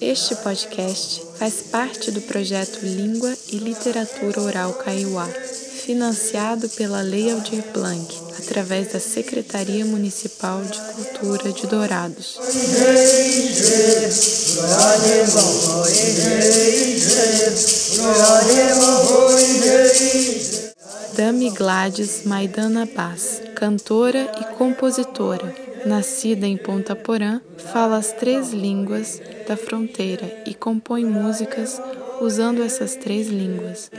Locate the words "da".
8.90-9.00, 29.46-29.56